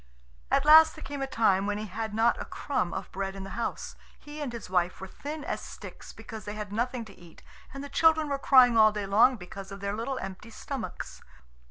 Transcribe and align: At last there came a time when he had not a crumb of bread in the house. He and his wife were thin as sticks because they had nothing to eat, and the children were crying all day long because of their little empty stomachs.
At 0.49 0.65
last 0.65 0.95
there 0.95 1.03
came 1.03 1.21
a 1.21 1.27
time 1.27 1.67
when 1.67 1.77
he 1.77 1.85
had 1.85 2.11
not 2.15 2.41
a 2.41 2.45
crumb 2.45 2.91
of 2.91 3.11
bread 3.11 3.35
in 3.35 3.43
the 3.43 3.51
house. 3.51 3.95
He 4.17 4.41
and 4.41 4.51
his 4.51 4.67
wife 4.67 4.99
were 4.99 5.05
thin 5.07 5.43
as 5.43 5.61
sticks 5.61 6.11
because 6.11 6.43
they 6.45 6.55
had 6.55 6.73
nothing 6.73 7.05
to 7.05 7.19
eat, 7.19 7.43
and 7.71 7.83
the 7.83 7.87
children 7.87 8.27
were 8.27 8.39
crying 8.39 8.75
all 8.75 8.91
day 8.91 9.05
long 9.05 9.35
because 9.35 9.71
of 9.71 9.79
their 9.79 9.93
little 9.95 10.17
empty 10.17 10.49
stomachs. 10.49 11.21